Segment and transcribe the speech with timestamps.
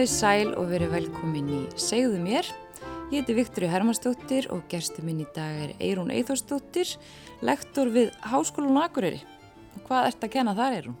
[0.00, 2.46] Komið sæl og verið velkomin í Segðu mér.
[3.12, 6.94] Ég heiti Viktori Hermannsdóttir og gerstu minn í dag er Eirún Eithórsdóttir,
[7.44, 9.18] lektor við Háskólan Akureyri.
[9.76, 10.94] Og hvað ert að kenna þar, Eirún?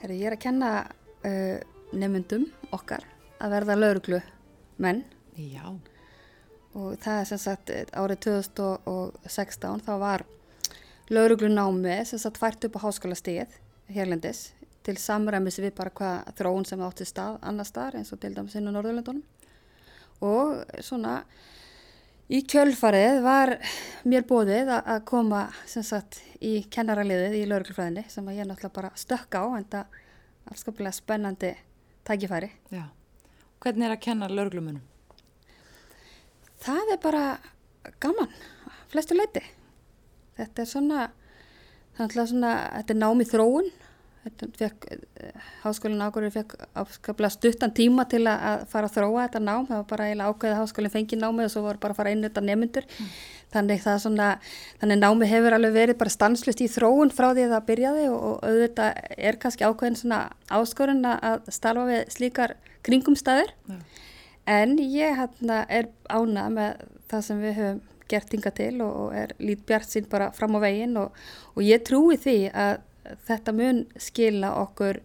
[0.00, 1.60] Herri, ég er að kenna uh,
[1.92, 3.04] nefnundum okkar
[3.36, 4.22] að verða lauruglu
[4.80, 5.02] menn
[5.36, 5.68] Já.
[6.72, 10.24] og það er sem sagt árið 2016 þá var
[11.12, 13.60] lauruglu námi sem sagt fært upp á háskóla stíð
[13.92, 14.54] hérlendis
[14.90, 18.56] til samræmis við bara hvað þróun sem átti stað annar staðar eins og til dæmis
[18.58, 19.22] inn á Norðurlöndunum
[20.26, 21.20] og svona
[22.30, 23.54] í kjölfarið var
[24.08, 28.92] mér bóðið að koma sem sagt í kennaraliðið í lauruglufræðinni sem að ég náttúrulega bara
[28.98, 29.98] stökk á en það
[30.50, 31.52] er skaplega spennandi
[32.06, 32.50] tækifæri.
[32.74, 32.84] Já.
[33.60, 34.84] Hvernig er að kenna lauruglumunum?
[36.60, 37.24] Það er bara
[38.02, 38.32] gaman,
[38.92, 39.42] flestu leiti.
[40.36, 41.06] Þetta er svona,
[41.96, 43.70] það er svona, þetta er námið þróun
[45.62, 49.86] háskólinn ákveður fekk afskaplega stuttan tíma til að fara að þróa þetta nám, það var
[49.88, 52.42] bara eiginlega ákveðið að háskólinn fengi námið og svo var bara að fara inn þetta
[52.44, 53.14] nefnundur mm.
[53.54, 54.26] þannig það svona,
[54.82, 58.18] þannig námið hefur alveg verið bara stanslust í þróun frá því að það byrjaði og,
[58.28, 60.20] og auðvitað er kannski ákveðin svona
[60.52, 63.80] áskorun að starfa við slíkar kringumstæður mm.
[64.58, 67.80] en ég hérna er ánað með það sem við höfum
[68.10, 71.14] gert hinga til og, og er lít bjart sín bara fram á veginn og,
[71.54, 72.80] og ég trúi því að
[73.26, 75.00] þetta mun skila okkur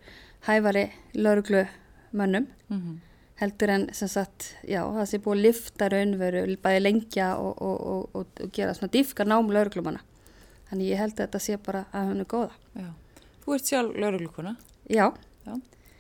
[0.47, 2.97] hæfari lauruglumönnum mm -hmm.
[3.35, 7.87] heldur en sem sagt, já, það sé búið að lifta raunveru, bæði lengja og, og,
[7.87, 9.99] og, og gera svona dýfka nám lauruglumanna.
[10.69, 12.51] Þannig ég held að þetta sé bara að hennu góða.
[12.73, 12.89] Já.
[13.45, 14.55] Þú ert sjálf lauruglukona?
[14.89, 15.13] Já.
[15.45, 15.53] já.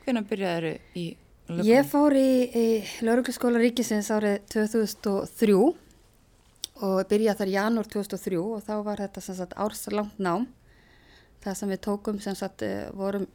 [0.05, 1.17] Hvernig byrjaður í
[1.47, 1.69] lauruglukona?
[1.69, 2.67] Ég fór í, í
[3.01, 9.35] laurugluskóla ríkisins árið 2003 og byrjaði þar í janúr 2003 og þá var þetta sem
[9.35, 10.47] sagt árslangt nám
[11.45, 13.27] það sem við tókum sem sagt eh, vorum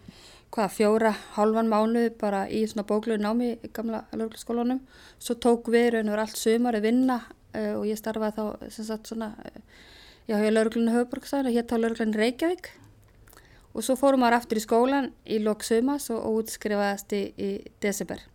[0.51, 4.81] hvað fjóra, halvan mánu bara í svona bókluðu námi í gamla lögurskólanum
[5.23, 8.73] svo tók við raun og verið allt sömur að vinna uh, og ég starfaði þá
[8.75, 9.61] sem sagt svona uh,
[10.27, 12.73] já, ég er lögurklunni höfuborgsæðin og hér tá lögurklunni Reykjavík
[13.71, 17.51] og svo fórum maður aftur í skólan í lok sömas og, og útskrifaðast í, í
[17.83, 18.27] desember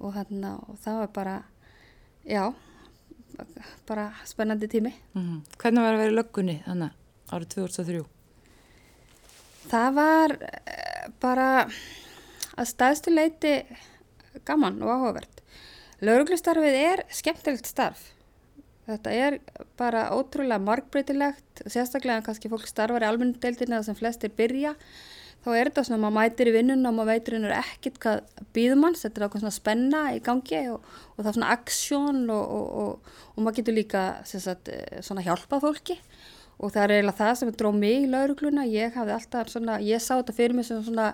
[0.00, 1.38] og þannig að það var bara
[2.24, 2.44] já
[3.88, 5.40] bara spennandi tími mm -hmm.
[5.58, 6.90] Hvernig var það að vera í löggunni þannig
[7.28, 8.06] árið 2003?
[9.68, 11.48] Það var eh, bara
[12.58, 13.58] að staðstu leiti
[14.48, 15.42] gaman og áhugavert.
[16.04, 18.12] Lauruglustarfið er skemmtilegt starf.
[18.88, 19.36] Þetta er
[19.76, 24.72] bara ótrúlega markbreytilegt, sérstaklega kannski fólk starfar í almennedeildinu eða sem flestir byrja.
[25.44, 28.46] Þá er þetta svona að maður mætir í vinnun og maður veitur einhver ekkit hvað
[28.56, 32.24] býðum hans, þetta er ákveð svona spenna í gangi og, og það er svona aksjón
[32.34, 34.02] og, og, og maður getur líka
[34.32, 35.98] sagt, eh, svona hjálpað fólki
[36.58, 40.02] og það er eiginlega það sem dróð mig í laurugluna, ég hafði alltaf svona, ég
[40.02, 41.12] sá þetta fyrir mig sem svona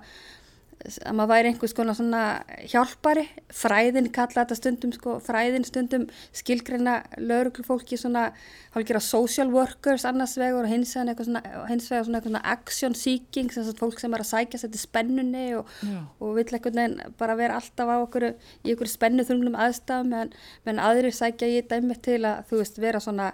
[0.84, 2.22] að maður væri einhvers konar svona
[2.69, 8.27] hjálpari, fræðin kalla þetta stundum sko, fræðin stundum skilgreina lauruglufólki svona
[8.75, 11.43] hálfur að social workers annars vegar og hins vegar svona,
[11.78, 15.75] svona svona action seeking, að fólk sem er að sækja sér til spennunni og,
[16.21, 20.34] og vill eitthvað nefn bara vera alltaf á okkur í okkur spennu þunglum aðstafum en,
[20.69, 23.33] en aðrir sækja ég dæmi til að þú veist vera svona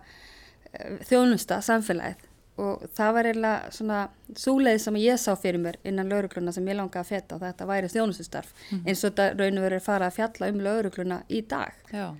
[1.08, 2.26] þjónusta samfélagið.
[2.60, 3.98] Og það var eiginlega svona
[4.36, 7.68] súleið sem ég sá fyrir mér innan laurugluna sem ég langaði að feta og þetta
[7.70, 8.50] væri þjónustustarf.
[8.52, 8.88] Mm -hmm.
[8.88, 11.72] eins og þetta raun og verið fara að fjalla um laurugluna í dag.
[11.92, 12.16] Já,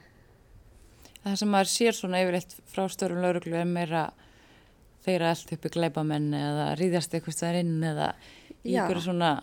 [1.25, 4.11] það sem maður sér svona yfirleitt frá störum lauruglu er meira
[5.05, 8.15] þeirra allt uppi gleipamenn eða ríðast eitthvað stæðar inn eða
[8.65, 9.43] ykkur svona...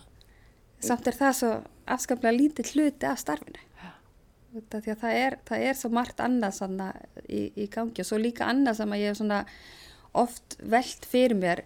[0.79, 1.53] Samt er það svo
[1.85, 3.66] afskaplega lítið hluti af starfinu
[4.53, 6.61] því að það er, það er svo margt annað
[7.27, 9.57] í, í gangi og svo líka annað sem að ég hef
[10.17, 11.63] oft veld fyrir mér.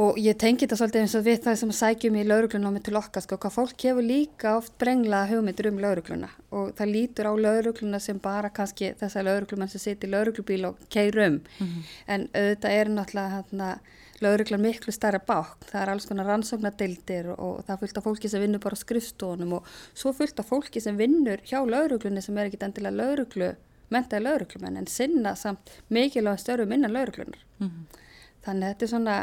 [0.00, 3.24] Og ég tengi þetta svolítið eins og við það sem sækjum í lauruglunámi til okkar
[3.24, 7.98] sko, hvað fólk hefur líka oft brenglað hugmyndir um laurugluna og það lítur á laurugluna
[7.98, 11.82] sem bara kannski þessar lauruglumann sem situr í lauruglubíl og keirum mm -hmm.
[12.06, 13.80] en auðvitað er náttúrulega hérna
[14.20, 18.62] lauruglan miklu starra bák, það er alls konar rannsóknadildir og það fylgta fólki sem vinnur
[18.62, 23.54] bara skrifstónum og svo fylgta fólki sem vinnur hjá lauruglunni sem er ekki endilega lauruglu,
[23.90, 27.40] mentaði lauruglumenn en sinna samt mikilvæg störfum innan lauruglunar.
[27.58, 28.00] Mm -hmm.
[28.40, 29.16] Þannig að þetta er svona,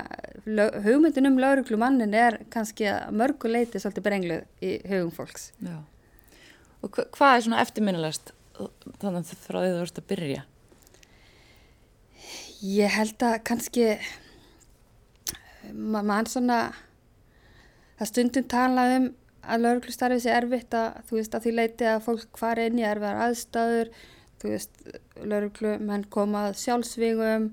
[0.86, 5.52] hugmyndin um lauruglumannin er kannski að mörgu leiti svolítið brengluð í hugum fólks.
[5.60, 5.82] Já.
[6.82, 8.32] Og hvað er svona eftirminnilegast
[9.02, 10.44] þannig að frá því þú vorust að byrja?
[12.62, 13.98] Ég held að kannski
[15.74, 16.60] mann svona
[17.98, 19.08] það stundum tala um
[19.48, 22.88] að lauruglustarfið sé erfitt að þú veist að því leiti að fólk fara inn í
[22.88, 23.94] erfiðar aðstæður
[24.42, 24.82] þú veist
[25.24, 27.52] lauruglumenn komað sjálfsvígum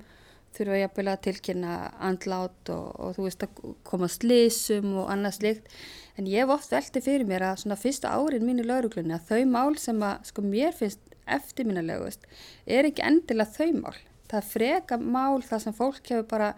[0.54, 5.70] þurfa jafnvel að tilkynna andlát og, og þú veist að koma slísum og annað slikt
[6.14, 9.30] En ég hef oft velti fyrir mér að svona fyrsta árin mín í lauruglunni að
[9.32, 12.28] þau mál sem að sko mér finnst eftirminnilegust
[12.70, 13.96] er ekki endilega þau mál.
[14.30, 16.52] Það freka mál það sem fólk hefur bara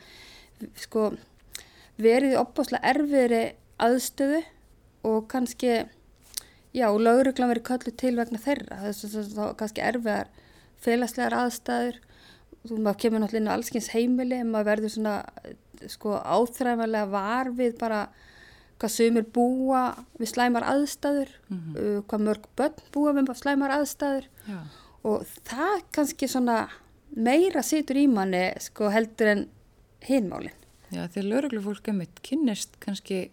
[0.82, 1.06] sko
[2.01, 3.43] verið í opbáslega erfiðri
[3.83, 4.43] aðstöðu
[5.07, 5.85] og kannski,
[6.77, 8.81] já, lauruglan verið köllu til vegna þeirra.
[8.83, 10.33] Það er kannski erfiðar
[10.83, 12.01] félagslegar aðstæður.
[12.67, 15.17] Þú maður kemur náttúrulega inn á allskins heimili maður verður svona
[15.93, 18.07] sko áþræðanlega var við bara
[18.81, 19.83] hvað sömur búa
[20.21, 22.03] við slæmar aðstæður, mm -hmm.
[22.09, 24.59] hvað mörg börn búa við slæmar aðstæður Já.
[25.03, 26.69] og það kannski svona
[27.17, 29.49] meira situr í manni sko heldur en
[30.01, 30.66] hinmálinn.
[30.97, 33.27] Já því að lauruglufólk er mitt kynnist kannski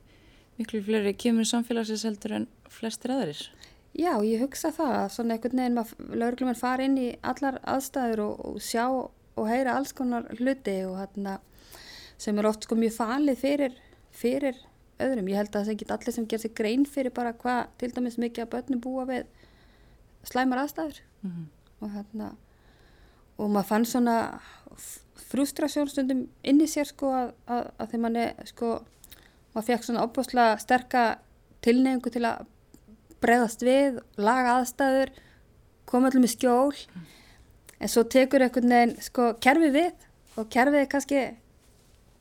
[0.57, 3.45] miklu fleiri kemur samfélagsins heldur en flestir aðeirir.
[3.93, 8.23] Já, ég hugsa það að svona einhvern veginn maður lauruglumenn fara inn í allar aðstæður
[8.25, 11.37] og, og sjá og heyra alls konar hluti og hérna
[12.21, 13.77] sem er oft sko mjög falið fyrir,
[14.13, 14.57] fyrir
[15.01, 15.29] öðrum.
[15.29, 18.19] Ég held að það ekki allir sem ger sig grein fyrir bara hvað til dæmis
[18.21, 19.29] mikið að börnum búa við
[20.27, 21.47] slæmar aðstæður mm -hmm.
[21.79, 22.33] og hérna
[23.37, 24.17] og maður fann svona
[25.33, 28.71] frustrasjónstundum inn í sér sko að, að, að þegar mann er sko
[29.53, 31.03] maður fekk svona opbúslega sterka
[31.65, 32.45] tilnefngu til að
[33.23, 35.13] bregðast við, laga aðstæður
[35.89, 36.73] koma allir með skjól.
[37.79, 39.91] En svo tekur einhvern veginn sko kerfi við
[40.39, 41.23] og kerfið er kannski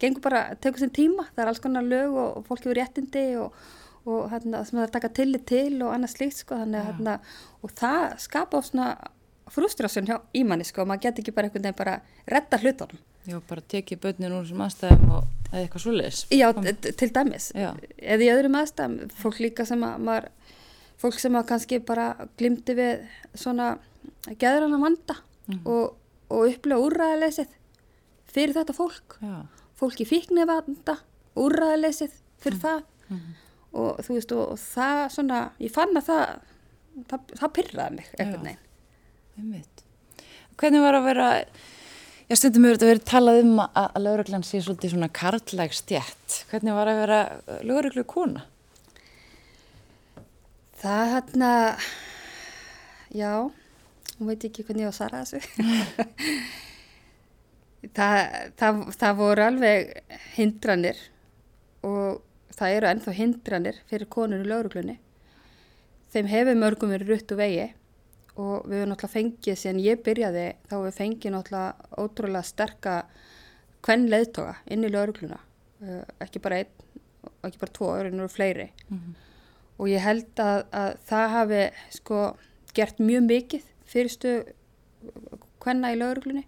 [0.02, 3.24] gengur bara, tekur sem tíma, það er alls konar lög og, og fólk hefur réttindi
[3.40, 3.54] og,
[4.02, 6.88] og hérna, sem það er að taka tillit til og annað slíkt sko, þannig að
[6.90, 7.16] hérna,
[7.62, 8.88] og það skapa á svona
[9.52, 11.96] frustrásjón hjá ímanni sko, maður getur ekki bara einhvern veginn bara
[12.26, 13.00] retta hlutunum.
[13.28, 16.20] Já, bara tekið börnin úr þessum aðstæðum og eða eitthvað svoleiðis.
[16.32, 16.48] Já,
[16.98, 17.70] til dæmis, Já.
[18.00, 20.28] eða í öðrum aðstæðum, fólk líka sem að maður,
[20.98, 22.06] fólk sem að kannski bara
[22.40, 23.04] glimti við
[23.34, 23.76] svona
[24.40, 25.66] geðrana vanda mm -hmm.
[25.70, 25.96] og,
[26.28, 27.58] og upplega úrræðilegsið
[28.32, 29.18] fyrir þetta fólk.
[29.20, 29.46] Já
[29.82, 30.98] fólki fíknefanda,
[31.38, 32.62] úrraðleysið fyrir mm.
[32.62, 33.38] það mm -hmm.
[33.82, 36.36] og þú veist og, og það svona, ég fann að það,
[37.10, 38.44] það, það pyrraði mig eitthvað
[39.40, 39.68] neinn.
[40.60, 41.28] Hvernig var að vera,
[42.28, 46.36] ég stundum hefur þetta verið talað um að, að lauruglan sé svolítið svona karlæg stjætt,
[46.50, 47.20] hvernig var að vera
[47.66, 48.44] lauruglu kona?
[50.82, 51.52] Það hérna,
[53.14, 53.32] já,
[54.18, 55.40] hún veit ekki hvernig ég á að svara þessu.
[57.82, 58.18] Það,
[58.60, 59.88] það, það voru alveg
[60.36, 60.98] hindranir
[61.82, 62.20] og
[62.54, 64.94] það eru ennþá hindranir fyrir konur í lauruglunni.
[66.14, 67.64] Þeim hefur mörgum verið rutt og vegi
[68.40, 72.94] og við hefum náttúrulega fengið, síðan ég byrjaði, þá hefur við fengið náttúrulega ótrúlega sterka
[73.82, 75.40] hvern leðtoga inn í laurugluna.
[75.82, 76.72] Uh, ekki bara einn,
[77.42, 78.70] ekki bara tvo, það eru fleiri.
[78.88, 79.20] Mm -hmm.
[79.78, 82.36] Og ég held að, að það hafi sko
[82.74, 84.32] gert mjög mikið fyrirstu
[85.60, 86.46] hvenna í lauruglunni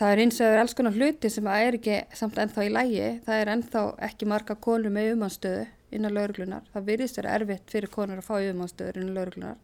[0.00, 2.68] Það er eins og það er alls konar hluti sem er ekki samt ennþá í
[2.72, 3.08] lægi.
[3.26, 6.62] Það er ennþá ekki marga konur með umanstöðu innan lauruglunar.
[6.72, 9.58] Það virðist vera erfitt fyrir konur að fá umanstöður innan lauruglunar.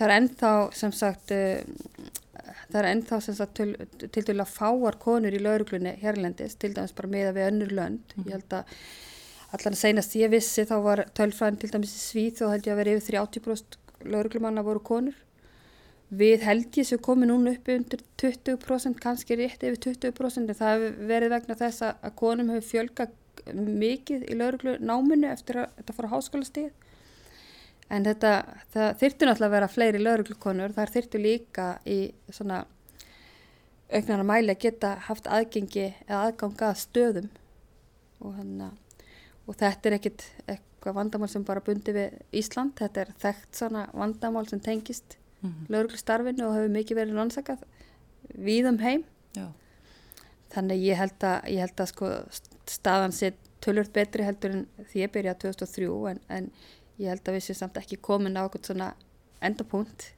[0.00, 3.74] Það er ennþá sem sagt, uh, það er ennþá sem sagt til,
[4.08, 8.14] til að fáar konur í lauruglunni hérlendis, til dæmis bara meða við önnur lönd.
[8.24, 8.70] Ég held að
[9.50, 12.72] allan að senast ég vissi þá var tölfræðin til dæmis í Svíð og held ég
[12.72, 13.76] að vera yfir 30%
[14.08, 15.20] lauruglumanna voru konur.
[16.10, 20.72] Við held ég sem komi núna uppi undir 20%, kannski rétt yfir 20% en það
[20.72, 23.18] hefur verið vegna þess að konum hefur fjölgað
[23.54, 26.72] mikið í lauruglu náminu eftir að þetta fór á háskólastíð.
[27.90, 28.32] En þetta,
[28.70, 31.98] það þyrtu náttúrulega að vera fleiri lauruglukonur, það þyrtu líka í
[32.30, 32.60] svona
[33.90, 37.30] auknarnar mæli að geta haft aðgengi eða aðganga að stöðum
[38.20, 38.70] og, hana,
[39.48, 43.86] og þetta er ekkit eitthvað vandamál sem bara bundi við Ísland, þetta er þekkt svona
[43.90, 45.72] vandamál sem tengist mm -hmm.
[45.74, 47.64] lauruglustarfinu og hefur mikið verið rannsakað
[48.34, 49.04] við um heim
[49.34, 49.48] Já.
[50.54, 52.10] þannig ég held að, ég held að sko,
[52.66, 56.50] staðan sé tölvört betri heldur en því ég byrjaði 2003 en, en
[57.00, 58.90] ég held að við séum samt ekki komin á eitthvað svona
[59.40, 60.10] endapunkt.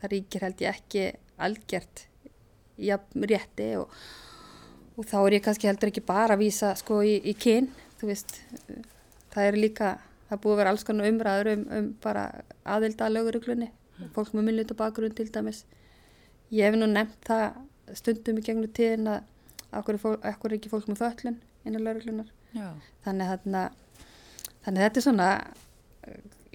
[0.00, 1.04] Það ríkir held ég ekki
[1.42, 2.06] algjört
[2.82, 2.90] í
[3.28, 3.90] rétti og,
[4.96, 7.68] og þá er ég kannski heldur ekki bara að vísa sko í, í kyn
[8.02, 8.40] veist,
[9.30, 9.90] það er líka
[10.28, 12.24] það búið að vera alls konar umræður um, um bara
[12.64, 13.68] aðilda að löguruglunni
[14.16, 15.62] fólk með minnluta bakgrunn til dæmis.
[16.50, 17.60] Ég hef nú nefnt það
[17.98, 19.20] stundum í gegnum tíðin að
[19.78, 22.28] okkur er, ekki fólk með föllun innan lauruglunar
[23.04, 23.46] þannig að
[24.62, 25.28] þannig að þetta er svona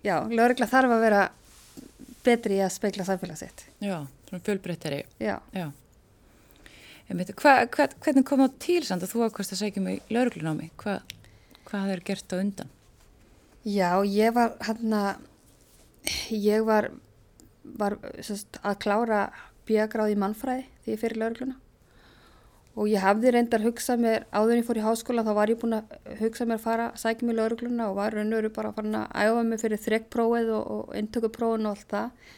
[0.04, 1.24] já, laurugla þarf að vera
[2.28, 5.04] betri í að speikla samfélagsitt Já, svona fjölbreyttari.
[5.24, 5.70] Já, já.
[7.08, 10.72] Veit, hva, hva, hvernig kom það til samt að þú ákvæmst að segja mig lauruglunámi
[10.82, 10.98] Hva,
[11.70, 12.74] hvað þér gert á undan?
[13.68, 15.24] Já, ég var hann að
[16.32, 16.92] ég var
[17.78, 19.22] var sest, að klára
[19.68, 21.58] bíagráð í mannfræði því ég fyrir laurugluna
[22.78, 25.58] og ég hafði reyndar hugsað mér, áður en ég fór í háskóla þá var ég
[25.62, 28.52] búin að hugsa mér að fara að sækja mér laurugluna og var raun og veru
[28.54, 32.30] bara að fara að æfa mig fyrir þrekkprófið og, og intökuprófin og allt það.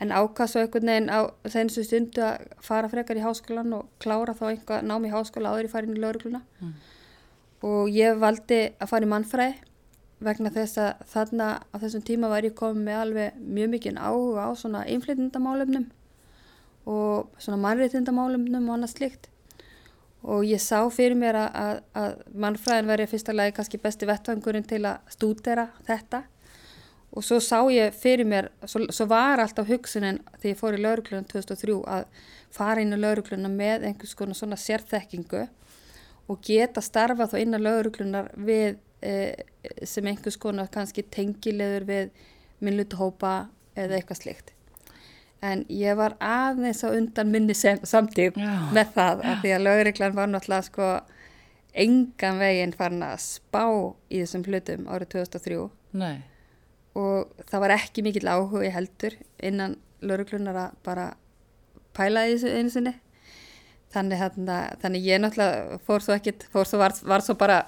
[0.00, 1.20] En ákast svo einhvern veginn á
[1.54, 5.68] senstu stundu að fara frekar í háskólan og klára þá einhvað námi í háskóla áður
[5.68, 6.76] í farin í laurugluna mm.
[7.70, 9.58] og ég valdi að fara í mannfræði
[10.24, 14.48] vegna þess að þarna á þessum tíma var ég komið með alveg mjög mikið áhuga
[14.48, 15.86] á svona inflytindamálumnum
[16.90, 19.30] og svona mannréttindamálumnum og annað slikt
[20.22, 24.66] og ég sá fyrir mér að, að, að mannfræðin verið fyrsta lagi kannski besti vettvangurinn
[24.68, 26.24] til að stúdera þetta.
[27.10, 30.82] Og svo sá ég fyrir mér, svo, svo var alltaf hugsunin þegar ég fór í
[30.84, 32.04] lauruglunum 2003 að
[32.54, 35.48] fara inn á lauruglunum með einhvers konar svona sérþekkingu
[36.30, 39.14] og geta starfa þá inn á lauruglunar við e,
[39.88, 42.14] sem einhvers konar kannski tengilegur við
[42.62, 43.34] minnlutuhópa
[43.78, 44.54] eða eitthvað slikt
[45.42, 50.28] en ég var aðeins á undan minni samtík með það af því að löguriklan var
[50.28, 50.90] náttúrulega sko
[51.84, 53.64] engan veginn farin að spá
[54.10, 55.60] í þessum hlutum árið 2003
[56.00, 56.16] Nei.
[56.98, 61.06] og það var ekki mikill áhuga í heldur innan löguriklunar að bara
[61.96, 62.94] pæla í þessu einu sinni.
[63.90, 67.64] Þannig, þannig, þannig ég náttúrulega fór svo ekkit, fór svo var, var svo bara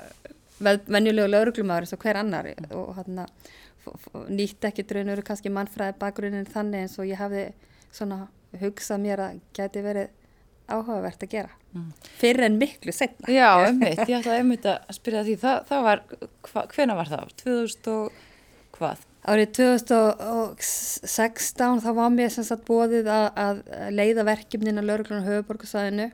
[0.62, 2.52] venjulegu löguriklumadur eins og hver annar.
[2.70, 3.50] Og hann að
[4.30, 7.44] nýtt ekki draunur kannski mannfræði bakgrunin þannig eins og ég hafði
[7.92, 8.26] svona
[8.60, 10.08] hugsað mér að geti verið
[10.72, 11.90] áhugavert að gera mm.
[12.20, 15.98] fyrir en miklu setna Já, ummitt, ég ætlaði ummitt að spyrja því það, það var,
[16.48, 17.24] hva, hvena var það?
[17.42, 18.04] 2000 og
[18.76, 18.98] hvað?
[19.22, 23.56] Árið 2016 þá var mér sem sagt bóðið að, að
[23.94, 26.06] leiða verkefnin á lauruglunar höfuborgarsæðinu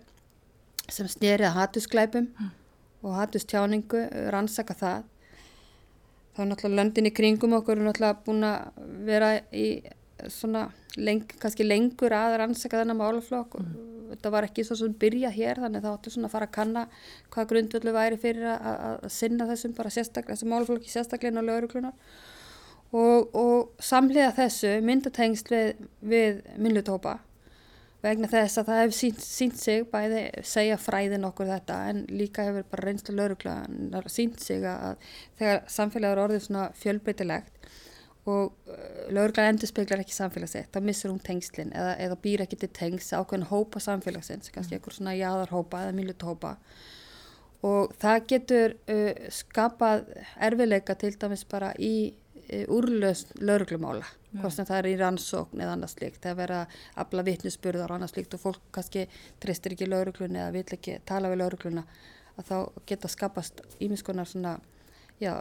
[0.88, 2.50] sem snýrið að hatusklæpum mm.
[3.04, 4.00] og hatustjáningu
[4.32, 5.00] rannsaka það
[6.38, 9.66] þá er náttúrulega löndin í kringum okkur er náttúrulega búin að vera í
[10.30, 10.68] svona
[10.98, 13.74] leng, kannski lengur að rannsaka þennan málaflokk og mm.
[14.12, 16.84] þetta var ekki svo sem byrja hér þannig þá ættu svona að fara að kanna
[17.34, 21.94] hvað grundvöldu væri fyrir að, að sinna þessum bara sérstaklega, þessum málaflokki sérstaklega á lauruglunar
[22.94, 27.18] og, og samlega þessu myndatengsl við, við minnlutópa
[28.04, 32.46] vegna þess að það hefur sínt, sínt sig bæði segja fræðin okkur þetta en líka
[32.46, 33.56] hefur bara reynslu laurugla
[34.06, 35.00] sínt sig að
[35.40, 37.70] þegar samfélag er orðið svona fjölbreytilegt
[38.28, 42.60] og uh, laurugla endur speiklar ekki samfélagsitt, þá missur hún tengslinn eða, eða býr ekki
[42.60, 44.78] til tengsl ákveðin hópa samfélagsins, kannski mm.
[44.78, 46.54] einhver svona jáðarhópa eða miluthópa
[47.66, 50.06] og það getur uh, skapað
[50.48, 52.12] erfileika til dæmis bara í
[52.72, 54.06] úrlöst lauruglumála
[54.38, 57.98] hvort sem það er í rannsókn eða annars líkt það er að afla vittnesburðar og
[57.98, 59.06] annars líkt og fólk kannski
[59.42, 61.84] tristir ekki lauruglunni eða vil ekki tala við laurugluna
[62.38, 64.58] að þá geta skapast ímiðskonar svona
[65.20, 65.34] já,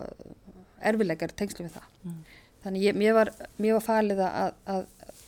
[0.82, 1.88] erfilegar tengslu við það.
[2.04, 2.20] Mm.
[2.64, 4.84] þannig ég, mér, var, var falið að, að,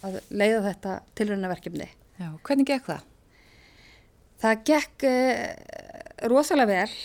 [0.07, 3.03] að leiða þetta tilrönaverkefni Já, hvernig gekk það?
[4.39, 5.43] Það gekk eh,
[6.27, 6.95] rosalega vel.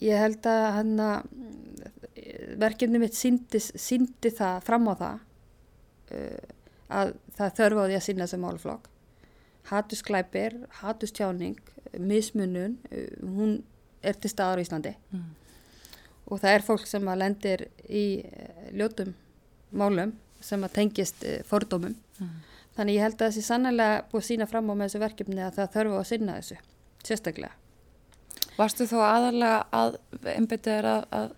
[0.00, 1.34] Ég held að hann að
[2.60, 5.18] verkefni mitt síndi, síndi það fram á það
[6.16, 6.54] uh,
[7.00, 8.88] að það þörfa á því að sinna þessu málflokk.
[9.70, 11.58] Hattusklæpir, hattustjáning,
[11.98, 13.58] mismunun, uh, hún
[14.02, 15.24] er til staðar í Íslandi mm.
[16.30, 19.14] og það er fólk sem að lendir í uh, ljótum
[19.70, 21.96] málum sem að tengist uh, fordómum.
[22.18, 22.36] Mm.
[22.76, 25.74] Þannig ég held að þessi sannlega búið sína fram á með þessu verkefni að það
[25.74, 26.60] þörfa á að sinna þessu,
[27.04, 27.56] sérstaklega.
[28.56, 29.96] Varstu þá aðalega að
[30.34, 31.28] einbetið er að, að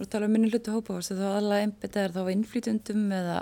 [0.00, 3.36] þú tala um minni hlutu hópa, varstu þá aðalega einbetið er þá innflýtundum eða?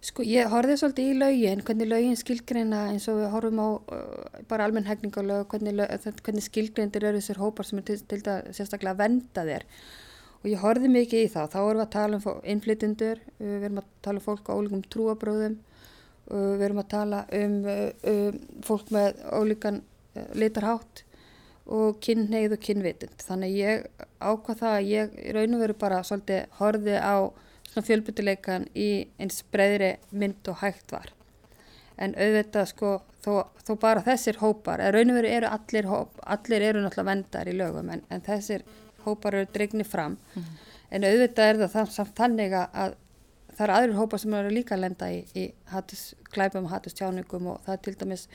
[0.00, 4.38] Sko ég horfið svolítið í laugin, hvernig laugin skilgreina eins og við horfum á uh,
[4.48, 5.82] bara almenn hegningalög, hvernig,
[6.24, 9.66] hvernig skilgreindir eru þessir hópar sem er til, til að sérstaklega venda þér.
[10.40, 13.68] Og ég horfið mikið í það, þá erum við að tala um innflytundur, uh, við
[13.68, 15.58] erum að tala um fólk á ólíkum trúabröðum,
[16.32, 19.84] uh, við erum að tala um uh, um fólk með ólíkan
[20.34, 21.04] litarhátt
[21.70, 23.84] og kynneið og kynvitind, þannig ég
[24.18, 27.16] ákvað það að ég raun og veru bara svolítið horfið á
[27.70, 28.90] fjölbyttileikan í
[29.22, 31.12] eins breyðri mynd og hægt var.
[32.00, 36.18] En auðvitað sko, þó, þó bara þessir hópar, eða raun og veru eru allir hóp,
[36.36, 38.66] allir eru náttúrulega vendar í lögum, en, en þessir
[39.04, 40.18] hópar eru dregnir fram.
[40.34, 40.68] Mm -hmm.
[40.90, 42.96] En auðvitað er það samt þannig að
[43.54, 47.46] það eru aðrir hópar sem eru líka að lenda í, í hattus, glæpum og hattustjáningum
[47.46, 48.28] og það er til dæmis,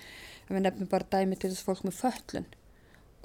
[0.48, 2.46] við nefnum bara dæmi til þess fólk með föllun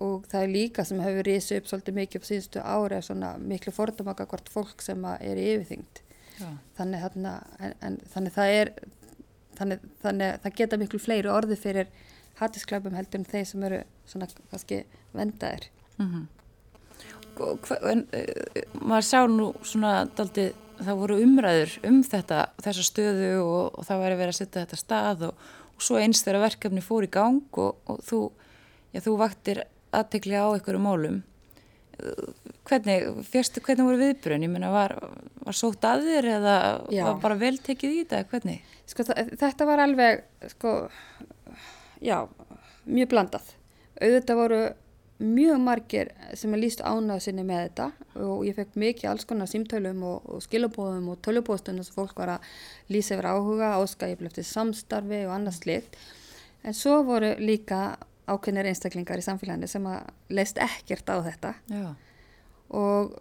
[0.01, 3.73] og það er líka sem hefur rísið upp svolítið mikið á síðustu ári svona miklu
[3.75, 6.01] fordumaka hvort fólk sem er yfirþyngd.
[6.79, 8.71] Þannig, þarna, en, en, þannig það er
[9.59, 11.91] þannig, þannig það geta miklu fleiri orði fyrir
[12.41, 14.79] hattisklöpum heldur en þeir sem eru svona kannski
[15.13, 17.85] vendaðir mm -hmm.
[17.91, 23.79] en, uh, maður sá nú svona daldið það voru umræður um þetta þessa stöðu og,
[23.79, 25.35] og það væri verið að setja þetta stað og,
[25.77, 28.21] og svo eins þegar verkefni fór í gang og, og þú
[28.91, 29.63] Já, þú vaktir
[29.97, 31.21] aðtekli á einhverju mólum.
[32.69, 34.45] Hvernig, fyrstu, hvernig voru viðbrun?
[34.47, 34.95] Ég meina, var,
[35.45, 36.57] var sótt að þér eða
[36.95, 37.03] Já.
[37.09, 38.29] var bara vel tekið í þetta?
[38.31, 38.77] Hvernig?
[38.89, 40.23] Sko, þetta var alveg,
[40.55, 40.77] sko,
[42.01, 42.23] já,
[42.89, 43.51] mjög blandað.
[44.01, 44.63] Auðvitað voru
[45.21, 47.89] mjög margir sem er líst ánað sinni með þetta
[48.25, 52.39] og ég fekk mikið alls konar símtölum og, og skilabóðum og tölubóðstunum sem fólk var
[52.39, 52.47] að
[52.89, 55.99] lýsa yfir áhuga, áska ég eftir samstarfi og annað slikt.
[56.65, 61.55] En svo voru líka ákveðnir einstaklingar í samfélaginu sem að leist ekkert á þetta.
[61.73, 61.89] Já,
[62.71, 63.17] og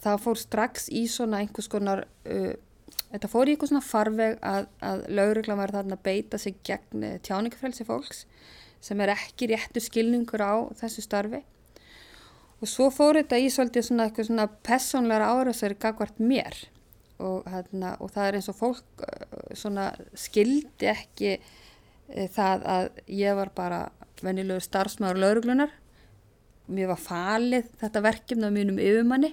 [0.00, 2.54] það fór strax í svona einhvers konar uh,
[3.12, 7.06] þetta fór í einhvers svona farveg að, að lauruglan var þarna að beita sig gegn
[7.06, 8.24] uh, tjáningafrelsi fólks
[8.80, 11.42] sem er ekki réttur skilningur á þessu starfi.
[12.60, 16.56] Og svo fór þetta í svolítið svona eitthvað svona personlega árásari gagvart mér.
[17.20, 22.86] Og, hérna, og það er eins og fólk uh, svona skildi ekki uh, það að
[23.12, 23.82] ég var bara
[24.26, 25.76] venjulegur starfsmaður lauruglunar
[26.70, 29.32] mér var falið þetta verkefni á mínum yfirmanni.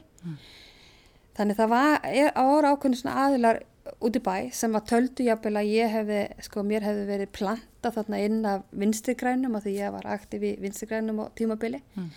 [1.38, 3.60] Þannig það var ára ákveðin svona aðilar
[4.04, 7.92] út í bæ sem að töldu jafnvel að ég hefði sko mér hefði verið planta
[7.94, 11.84] þarna inn af vinstrigrænum af því ég var aktiv í vinstrigrænum á tímabili.
[11.96, 12.10] Mm.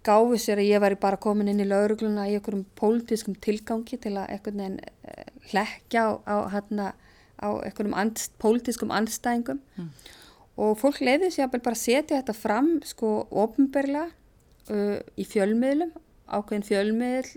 [0.00, 4.14] gáfu sér að ég væri bara komin inn í laurugluna í einhverjum pólitískum tilgangi til
[4.16, 6.86] að einhvern veginn eh, hlekkja á, á, hérna,
[7.36, 9.60] á einhverjum andst, pólitískum andstæðingum.
[9.76, 9.90] Mm.
[10.58, 14.10] Og fólk leiði sér bara að setja þetta fram sko ofinberlega
[14.70, 15.92] uh, í fjölmiðlum.
[16.30, 17.30] Ákveðin fjölmiðl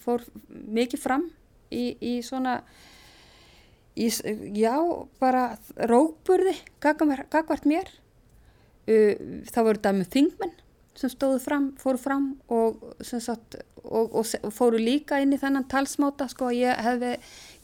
[0.00, 1.28] fór mikið fram
[1.70, 2.60] í, í svona
[3.94, 4.08] í,
[4.56, 4.74] já,
[5.22, 5.52] bara
[5.90, 7.90] rókburði gagvart mér.
[8.88, 10.56] Uh, það voru dæmi þingmenn
[11.00, 15.68] sem stóðu fram, fóru fram og, sagt, og, og, og fóru líka inn í þennan
[15.70, 17.14] talsmáta sko, ég, hefði,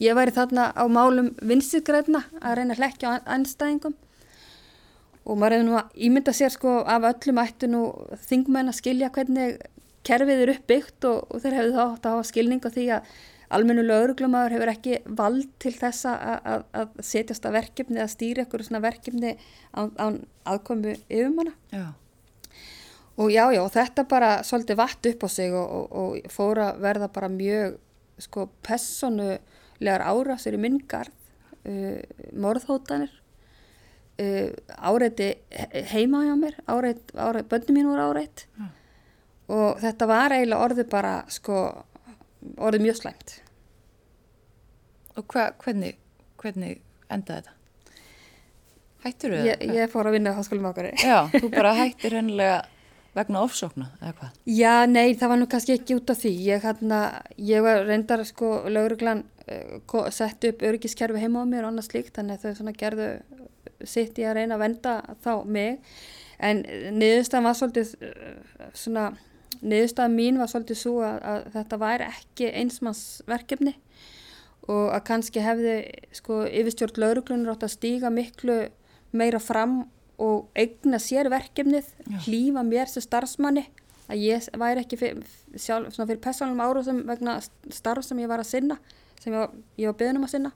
[0.01, 3.97] ég væri þarna á málum vinstigræðna að reyna að hlekkja á anstæðingum
[5.27, 7.81] og maður hefði nú að ímynda sér sko af öllum ættu nú
[8.29, 9.57] þingmenn að skilja hvernig
[10.07, 13.11] kerfið er uppbyggt og, og þeir hefðu þá átt að hafa skilning á því að
[13.57, 18.63] almennu lauruglumæður hefur ekki vald til þessa að, að, setjast að verkefni eða stýra ykkur
[18.67, 19.35] svona verkefni
[19.71, 21.55] án, án aðkomu yfirmanna.
[21.71, 21.87] já,
[23.17, 26.83] Og já, já, þetta bara svolítið vatt upp á sig og, og, og fór að
[26.83, 27.79] verða bara mjög
[28.21, 31.15] sko personulegar árásir í minngarð,
[31.65, 31.97] uh,
[32.37, 33.09] morðhótanir,
[34.19, 34.49] uh,
[34.91, 38.67] áreiti he- heima hjá mér, áreit, áreit, bönni mín voru áreitt Já.
[39.57, 41.59] og þetta var eiginlega orðið bara sko,
[42.57, 43.37] orðið mjög slæmt.
[45.17, 45.95] og hva, hvernig,
[46.41, 47.53] hvernig endaði þetta?
[49.05, 50.91] Hættur þau Ég, ég fór að vinna á háskólum okkar.
[51.01, 52.59] Já, þú bara hættir hennilega
[53.17, 54.35] vegna ofsókna, eða hvað?
[54.53, 56.31] Já, nei, það var nú kannski ekki út af því.
[56.51, 56.99] Ég, hérna,
[57.41, 62.13] ég var reyndar sko, lauruglan uh, sett upp öryggiskerfi heima á mér og annað slíkt,
[62.19, 63.07] þannig að þau gerðu
[63.85, 64.93] sitt í að reyna að venda
[65.25, 65.79] þá mig.
[66.37, 66.61] En
[66.97, 69.05] niðurstaðan var svolítið uh, svona,
[69.61, 73.73] niðurstaðan mín var svolítið svo að, að þetta væri ekki einsmannsverkefni
[74.67, 75.75] og að kannski hefði
[76.15, 78.65] sko yfirstjórn lauruglunar átt að stíga miklu
[79.15, 79.85] meira fram
[80.17, 82.17] og eigna sér verkefnið, Já.
[82.25, 83.67] hlýfa mér sem starfsmanni,
[84.09, 87.37] að ég væri ekki fyrir, sjálf, fyrir persónum áráðum vegna
[87.73, 88.79] starf sem ég var að sinna,
[89.21, 90.53] sem ég var, ég var beðin um að sinna.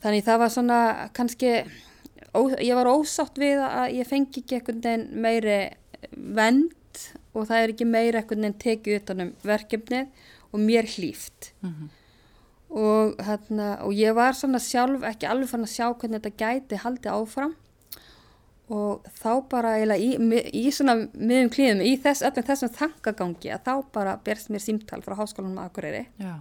[0.00, 0.80] Þannig það var svona
[1.16, 1.54] kannski,
[2.32, 5.60] ó, ég var ósátt við að ég fengi ekki einhvern veginn meiri
[6.10, 7.04] vend
[7.36, 11.52] og það er ekki meira einhvern veginn tekið utanum verkefnið og mér hlýft.
[11.60, 11.90] Mm
[12.70, 16.80] og, hérna, og ég var svona sjálf ekki alveg fann að sjá hvernig þetta gæti
[16.84, 17.56] haldið áfram.
[18.70, 20.12] Og þá bara í,
[20.54, 25.00] í svona miðum klíðum, í þess, öllum þessum þangagangi að þá bara berst mér símtal
[25.02, 26.04] frá háskólanum Akureyri.
[26.22, 26.36] Já,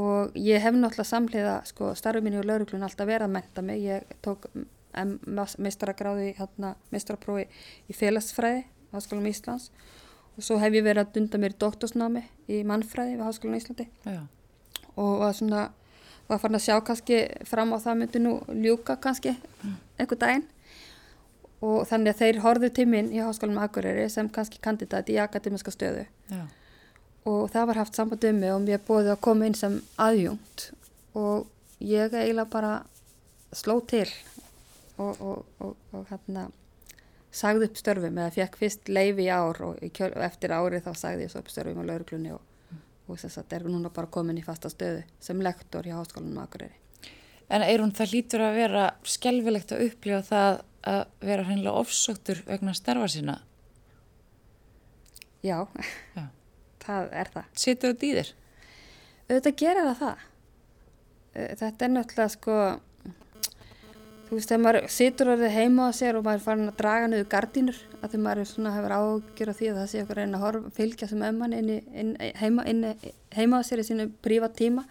[0.00, 3.84] og ég hef náttúrulega samhliða sko, starfið mínu og lauruglun alltaf verið að menta mig.
[3.84, 4.48] Ég tók
[5.58, 7.46] meistaragráði hérna, meistaraprófi
[7.90, 9.70] í félagsfræði á Háskólanum Íslands.
[10.34, 13.88] Og svo hef ég verið að dunda mér doktorsnámi í mannfræði við Háskólanum Íslandi.
[14.06, 14.22] Já,
[14.94, 15.62] og var svona
[16.28, 19.34] var farin að sjá kannski fram á það myndi nú ljúka kannski
[19.98, 20.46] einhver daginn.
[21.64, 25.72] Og þannig að þeir horfðu til minn í Háskólanum Akureyri sem kannski kandidat í akademiska
[25.72, 26.06] stöðu.
[26.32, 26.44] Já,
[27.24, 30.68] og það var haft samband um mig og mér bóði að koma inn sem aðjungt
[31.16, 31.46] og
[31.80, 32.74] ég eiginlega bara
[33.54, 34.08] sló til
[34.98, 36.48] og, og, og, og hérna
[37.34, 41.26] sagði upp störfum eða fekk fyrst leifi í ár og kjöl, eftir árið þá sagði
[41.26, 42.76] ég svo upp störfum á lauruglunni og,
[43.08, 46.76] og þess að er núna bara komin í fasta stöðu sem lektor hjá Háskólanum Akureyri.
[47.52, 50.62] En Eirún, það lítur að vera skelvilegt að upplifa það
[50.94, 53.36] að vera hreinlega ofsóttur vegna starfa sína.
[55.44, 55.66] Já,
[56.16, 56.28] Já.
[56.86, 57.52] Það er það.
[57.64, 58.34] Situr það dýðir?
[59.28, 60.24] auðvitað gerir það það.
[61.34, 62.56] Þetta er náttúrulega sko,
[64.28, 67.08] þú veist, þegar maður situr orðið heima á sér og maður er farin að draga
[67.10, 70.20] niður gardínur að því maður er svona hefur ágjör á því að það sé okkur
[70.20, 72.84] reyna að horfa, fylgja sem ömman inn, inn, heima, inn,
[73.34, 74.86] heima á sér í sínu prívat tíma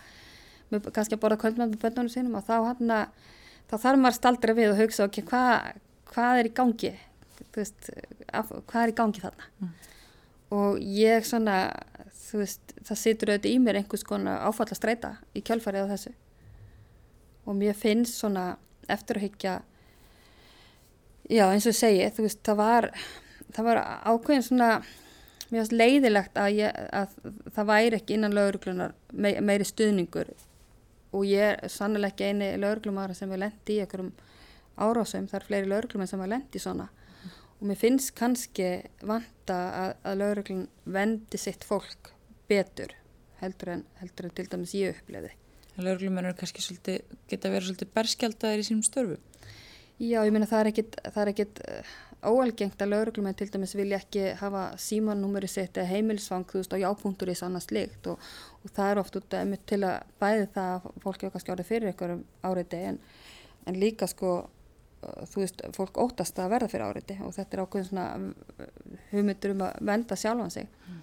[0.74, 3.32] með kannski að borða kvöldmann með bönnunum sínum og þá hann að
[3.70, 5.82] þá þarf maður staldra við og hugsa ok, hvað
[6.14, 6.94] hva er í gangi
[7.40, 7.90] þú veist,
[8.34, 9.74] af, hvað er í gangi þarna mm.
[10.54, 11.58] Og ég svona
[12.34, 16.14] veist, það situr auðvitað í mér einhvers konar áfalla streyta í kjálfarið á þessu
[17.46, 18.46] og mér finnst svona
[18.92, 19.54] eftir að higgja
[21.30, 22.90] já eins og segi veist það var
[23.58, 24.70] var ákveðin svona
[25.54, 27.14] mjög leiðilegt að, ég, að
[27.54, 30.32] það væri ekki innan lauruglunar me, meiri stuðningur
[31.14, 34.12] og ég er sannlega ekki eini lauruglumara sem er lendi í einhverjum
[34.82, 37.36] árásum það er fleiri lauruglumar sem er lendi svona mm.
[37.64, 38.74] Og mér finnst kannski
[39.08, 42.12] vanta að, að lauruglun vendi sitt fólk
[42.52, 42.92] betur
[43.40, 45.32] heldur en, heldur en til dæmis ég uppleði
[45.82, 47.00] Lörglumenn er kannski svolítið,
[47.30, 49.16] geta verið svolítið berskjaldæðir í sínum störfu.
[49.98, 51.94] Já, ég meina það er ekkit, það er ekkit uh,
[52.30, 56.84] óalgengt að lauruglumenn til dæmis vilja ekki hafa símannúmeri sitt eða heimilsvang þú veist á
[56.84, 58.22] jápunktur í sanna slikt og,
[58.62, 61.70] og það er oft út að til að bæði það að fólk hefur kannski árið
[61.72, 63.00] fyrir einhverjum áriði en,
[63.70, 64.36] en líka sko
[65.32, 68.68] þú veist fólk óttast að verða fyrir áriði og þetta er ákveðin svona uh,
[69.12, 70.70] hugmyndur um að venda sjálfan sig.
[70.88, 71.02] Mm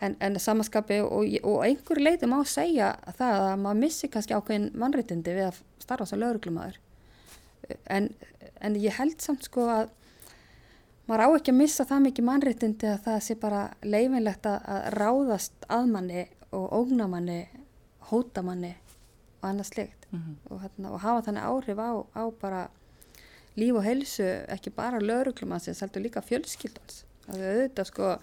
[0.00, 4.70] en, en samanskapi og, og einhver leiti má segja það að maður missi kannski ákveðin
[4.78, 6.78] mannréttindi við að starfa sem lauruglumæður
[7.90, 8.10] en,
[8.62, 9.92] en ég held samt sko að
[11.08, 14.90] maður á ekki að missa það mikið mannréttindi að það sé bara leifinlegt að, að
[14.98, 17.40] ráðast aðmanni og ógnamanni
[18.10, 18.74] hótamanni
[19.38, 20.36] og annað slikt mm -hmm.
[20.50, 22.68] og, hérna, og hafa þannig áhrif á, á bara
[23.58, 28.14] líf og helsu ekki bara lauruglumannsins heldur líka fjölskyldans að auðvitað sko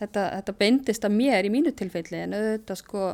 [0.00, 3.08] þetta, þetta beindist að mér í mínu tilfelli en auðvitað sko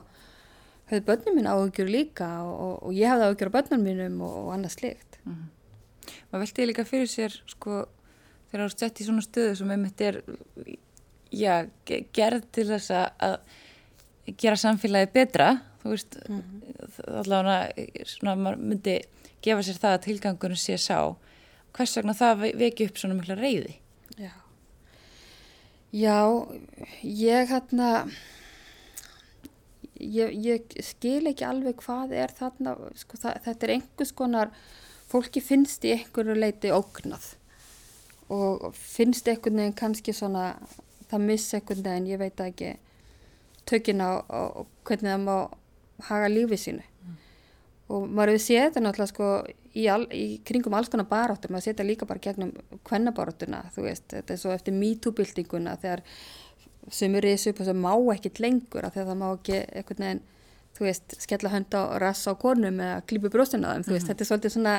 [0.90, 4.38] höfðu börnum mín áhugjur líka og, og, og ég hafði áhugjur á börnum mínum og,
[4.42, 5.18] og annað slikt.
[5.24, 6.14] Mm -hmm.
[6.30, 7.86] Maður veldi líka fyrir sér sko
[8.50, 10.22] þegar er sett í svona stöðu sem einmitt er
[11.32, 11.68] já,
[12.12, 13.38] gerð til þess að
[14.36, 17.18] gera samfélagi betra þú veist, mm -hmm.
[17.18, 19.00] allavega svona maður myndi
[19.42, 21.16] gefa sér það að tilgangunum sé sá
[21.76, 23.78] hvers vegna það veki upp svona mikla reyði
[24.18, 24.32] Já.
[25.92, 26.48] Já,
[27.02, 27.88] ég hérna,
[30.00, 34.52] ég, ég skil ekki alveg hvað er þarna, sko, það, þetta er einhvers konar,
[35.12, 37.34] fólki finnst í einhverju leiti ógnað.
[38.32, 40.54] Og finnst einhvern veginn kannski svona,
[41.10, 42.72] það miss einhvern veginn, ég veit ekki,
[43.68, 45.36] tökina og hvernig það má
[46.08, 46.88] haga lífið sínu.
[47.92, 49.28] Og maður hefur séð þetta náttúrulega sko
[49.74, 52.52] í, al, í kringum alls konar baráttur, maður setja líka bara gegnum
[52.88, 56.04] kvennabaráttuna, þú veist, þetta er svo eftir MeToo-bildinguna þegar
[56.90, 60.28] sem er reyðs upp og sem má ekkit lengur að það má ekki einhvern veginn
[60.72, 63.92] þú veist, skella hönd á rassa á kornum eða klípu brjóstinu á þeim, þú veist,
[63.92, 64.08] mm -hmm.
[64.08, 64.74] þetta er svolítið svona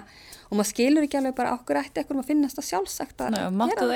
[0.49, 3.41] og maður skilur ekki alveg bara okkur eftir eitthvað maður finnast það sjálfsagt að Næ,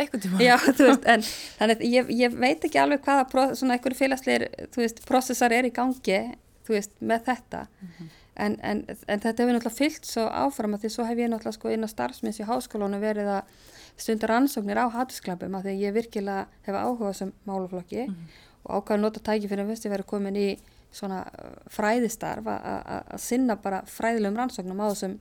[0.02, 1.22] eitthvað tíma Já, þú veist, en
[1.60, 5.74] þannig ég, ég veit ekki alveg hvaða svona einhverju félagsleir, þú veist, prosessar er í
[5.74, 6.22] gangi,
[6.68, 8.08] þú veist, með þetta mm -hmm.
[8.38, 11.58] En, en, en þetta hefur náttúrulega fyllt svo áfram að því svo hef ég náttúrulega
[11.58, 13.54] sko inn á starfsminns í háskólanu verið að
[13.98, 18.36] stundar ansóknir á hattusklapum að því ég virkilega hefa áhuga sem máluflokki mm -hmm.
[18.64, 20.50] og ákvæða nota tæki fyrir að viðstu verið komin í
[20.92, 25.18] svona uh, fræðistarf að sinna bara fræðilegum rannsóknum á þessum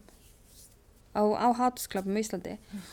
[1.17, 2.85] á, á hattusklapum í Íslandi mm.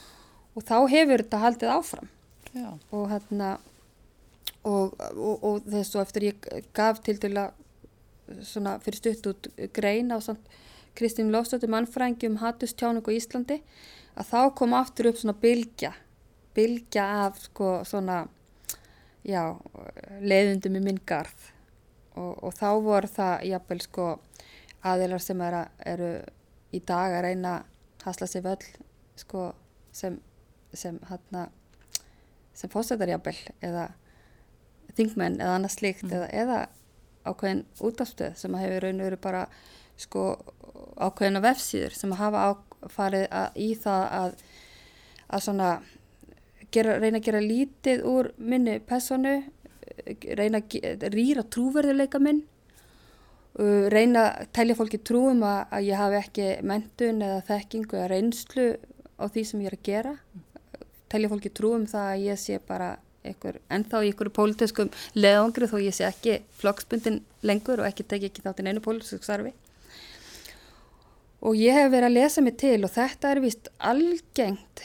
[0.56, 2.10] og þá hefur þetta haldið áfram
[2.54, 2.70] Já.
[2.92, 3.58] og hérna
[4.64, 7.52] og, og, og þess að eftir ég gaf til til að
[8.42, 10.20] svona fyrir stutt út grein á
[10.94, 13.60] Kristín Lofsdóttir mannfrængi um hattustjáningu í Íslandi
[14.14, 15.94] að þá kom aftur upp svona bylgja
[16.54, 18.28] bylgja af sko svona
[19.26, 19.58] já,
[20.22, 21.50] leiðundum í minn garð
[22.14, 24.08] og, og þá voru það jafnvel sko
[24.84, 26.12] aðilar sem er að, eru
[26.74, 28.70] í dag að reyna að hasla sér völl
[29.18, 29.50] sko
[29.96, 30.20] sem
[30.74, 31.50] sem hann
[32.54, 33.90] sem fósættarjafnvel eða
[34.98, 36.16] þingmenn eða annað slíkt mm.
[36.18, 36.58] eða, eða
[37.24, 39.44] ákveðin útafstöð sem hefur raun og veru bara
[40.00, 40.24] sko
[40.98, 42.46] ákveðina vefsíður sem hafa
[42.92, 44.40] farið að, í það að,
[45.30, 45.70] að svona
[46.74, 49.36] gera, reyna að gera lítið úr minni personu,
[50.38, 52.44] reyna að rýra trúverðuleika minn,
[53.60, 58.12] uh, reyna að telja fólki trúum að, að ég hafi ekki mentun eða þekkingu eða
[58.14, 58.68] reynslu
[59.22, 60.14] á því sem ég er að gera,
[61.14, 62.96] telja fólki trúum það að ég sé bara
[63.28, 68.30] ykkur, ennþá í ykkur pólitískum leðangri þó ég sé ekki flokksbundin lengur og ekki teki
[68.30, 69.54] ekki þáttinn einu pólitísku sarfi
[71.44, 74.84] og ég hef verið að lesa mig til og þetta er vist algengt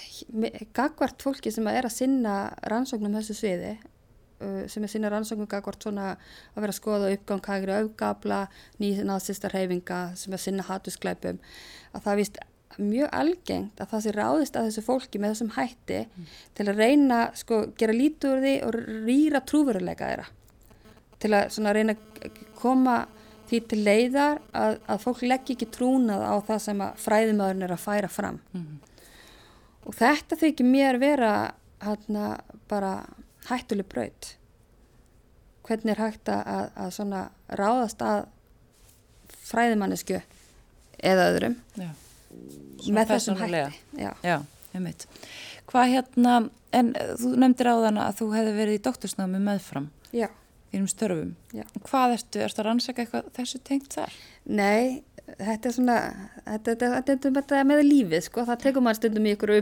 [0.75, 2.35] gagvart fólki sem er að sinna
[2.71, 7.45] rannsóknum þessu sviði uh, sem er sinna rannsóknum gagvart svona að vera að skoða uppgang
[7.47, 8.45] hægri auðgabla,
[8.83, 11.43] nýðnaðsistar reyfinga sem er að sinna hattusklæpum
[11.95, 12.41] að það vist
[12.79, 16.01] mjög algengt að það sé ráðist að þessu fólki með þessum hætti
[16.57, 20.27] til að reyna, sko, gera lítur því og rýra trúveruleika þeirra.
[21.19, 22.99] Til að svona reyna að koma
[23.49, 27.75] því til leiðar að, að fólk leggja ekki trúnað á það sem að fræðimöðurinn er
[27.75, 28.41] að færa fram.
[29.89, 31.33] Og þetta þykir mér vera
[31.83, 32.33] hérna
[32.69, 32.93] bara
[33.49, 34.35] hættuleg braut.
[35.69, 38.27] Hvernig er hægt að, að, svona ráðast að
[39.49, 40.21] fræðimannesku
[40.99, 41.91] eða öðrum Já.
[42.87, 43.83] Með þessum hætti.
[43.99, 44.13] Já.
[44.23, 44.37] Já.
[45.69, 46.35] Hvað hérna,
[46.77, 50.29] en þú nefndir á þann að þú hefði verið í doktorsnámi meðfram Já.
[50.73, 51.35] í um störfum.
[51.89, 54.17] Hvað ertu, ertu að rannsaka eitthvað þessu tengt þar?
[54.49, 55.03] Nei,
[55.37, 55.99] þetta er svona,
[56.47, 59.55] þetta, þetta, þetta, þetta er með lífið, sko, það tekur maður stundum í ykkur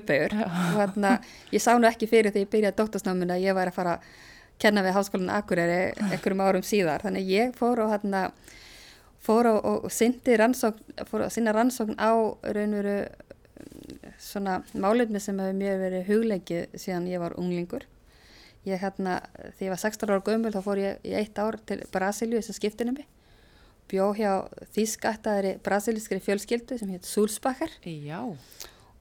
[0.77, 1.17] hérna,
[1.55, 4.13] ég sá nú ekki fyrir því ég byrjaði doktorsnáminu að ég væri að fara að
[4.63, 8.29] kenna við háskólan Akureyri einhverjum árum síðar, þannig ég fór og hérna,
[9.27, 12.15] fór og, og, syndi rannsókn, fór að sinna rannsókn á
[12.47, 12.97] raunveru
[14.23, 17.85] svona málefni sem hefur mjög verið hugleikið síðan ég var unglingur.
[18.67, 19.21] Ég hérna,
[19.59, 22.57] þegar ég var 16 ára gömul þá fór ég í eitt ár til Brasilíu að
[22.57, 23.07] skiptinum mig
[23.91, 24.31] bjó hjá
[24.75, 28.21] þýskattaðri brasilískri fjölskyldu sem hétt Súlsbakkar Já.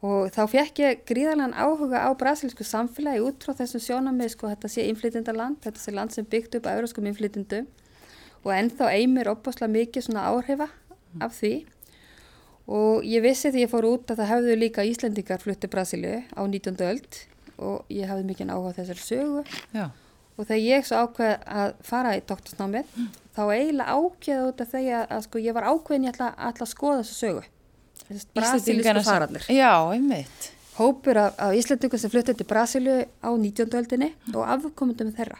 [0.05, 4.71] og þá fekk ég gríðarlegan áhuga á brasilísku samfélagi út frá þessum sjónamið sko þetta
[4.71, 7.67] sé innflytjendaland, þetta sé land sem byggt upp á euroskum innflytjendum
[8.45, 10.67] og ennþá eimir opbáslega mikið svona áhrifa
[11.25, 11.53] af því
[12.67, 16.41] og ég vissi því ég fór út að það hefðu líka Íslendingar flutti Brasilíu á
[16.45, 16.77] 19.
[16.89, 17.19] öld
[17.61, 19.43] og ég hafði mikið áhuga á þessari sögu
[19.75, 19.85] Já.
[20.37, 22.89] og þegar ég svo ákveð að fara í doktorsnámið
[23.35, 26.73] þá eiginlega ákveða út af því að, sko ég var ákveðin ég ætla, ætla að
[26.73, 27.45] skoða þessu sögu
[29.05, 30.51] sem- farallir Já, einmitt.
[30.77, 33.69] hópur af, af Íslandingum sem fluttið til Brasilíu á 19.
[33.79, 35.37] öldinni og afkomundum þeirra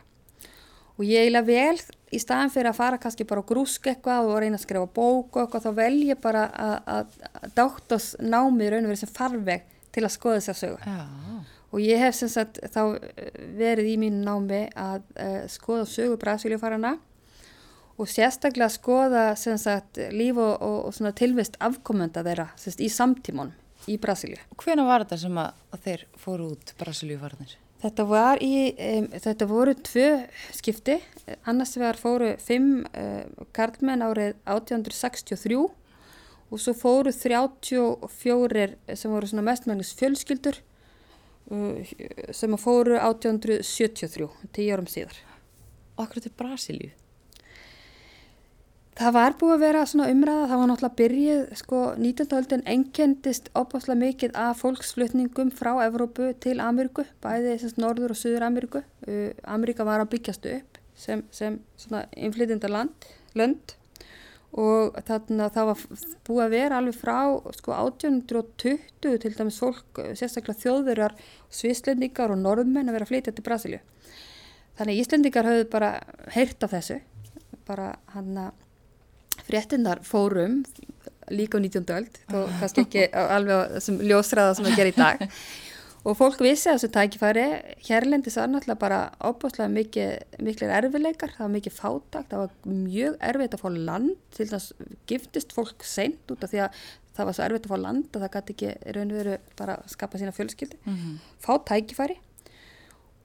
[0.95, 1.79] og ég eiginlega vel
[2.15, 5.35] í staðan fyrir að fara kannski bara á grúsk eitthvað og reyna að skrifa bók
[5.35, 9.15] og eitthvað þá vel ég bara að, að, að dátt námið raun og verið sem
[9.15, 11.01] farveg til að skoða þessa sögu Já.
[11.71, 16.17] og ég hef sem sagt þá eh, verið í mínu námi að uh, skoða sögu
[16.21, 16.95] Brasilíufarana
[17.95, 22.91] og sérstaklega skoða sem sagt líf og, og, og svona tilvist afkomenda þeirra sagt, í
[22.91, 23.53] samtímon
[23.91, 24.39] í Brasilíu.
[24.59, 27.55] Hvena var þetta sem að, að þeir fóru út Brasilíuvarnir?
[27.85, 28.05] Þetta
[28.41, 30.07] í, um, þetta voru tvö
[30.57, 30.95] skipti,
[31.45, 38.65] annars vegar fóru fimm uh, karlmenn árið 1863 og svo fóru 34
[38.97, 40.57] sem voru mestmælis fjölskyldur
[41.53, 41.93] uh,
[42.33, 45.21] sem fóru 1873, tíu árum síðar.
[45.95, 47.04] Og akkur til Brasilíu?
[48.95, 52.29] Það var búið að vera svona umræða, það var náttúrulega byrjuð, sko, 19.
[52.37, 58.47] öldin enkendist opaslega mikið af fólksflutningum frá Evrópu til Ameríku, bæði semst Norður og Suður
[58.47, 58.85] Ameríku.
[59.03, 63.75] Uh, Ameríka var að byggjast upp sem, sem svona innflytjenda land,
[64.55, 65.85] og þarna það var
[66.29, 67.19] búið að vera alveg frá
[67.59, 71.19] sko 1820 til dæmis fólk, sérstaklega þjóðverjar,
[71.51, 73.83] svislendingar og norðmenn að vera að flytja til Brasilíu.
[74.79, 75.97] Þannig Íslendingar höfðu bara
[76.31, 77.03] heyrt af þessu,
[77.67, 78.61] bara hann að
[79.45, 80.63] fréttinnar fórum
[81.33, 81.85] líka á 19.
[81.95, 85.23] öld, þó kannski ekki alveg þessum ljósræða sem það gerir í dag.
[86.05, 87.45] Og fólk vissi að þessu tækifæri,
[87.87, 93.55] hérlendis var náttúrulega bara óbúslega miklir erfileikar, það var mikið fátakt, það var mjög erfitt
[93.57, 96.77] að fá land, til þess að giftist fólk seint út af því að
[97.17, 99.79] það var svo erfitt að fá land að það gæti ekki raun og veru bara
[99.79, 100.77] að skapa sína fjölskyldi.
[100.83, 101.17] Mm -hmm.
[101.41, 102.19] Fá tækifæri